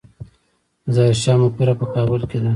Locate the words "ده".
2.43-2.49